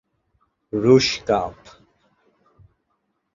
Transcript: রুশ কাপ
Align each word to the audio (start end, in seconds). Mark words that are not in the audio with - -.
রুশ 0.73 1.07
কাপ 1.27 1.57